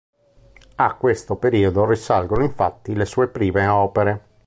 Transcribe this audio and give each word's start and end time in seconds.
A 0.77 0.95
questo 0.95 1.35
periodo 1.35 1.85
risalgono 1.87 2.43
infatti 2.43 2.95
le 2.95 3.05
sue 3.05 3.27
prime 3.27 3.67
opere. 3.67 4.29